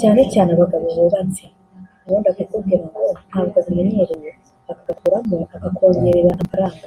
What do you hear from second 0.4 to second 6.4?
abagabo bubatse ubundi akakubwira ngo ntabwo abimenyereye akagakuramo akakongerera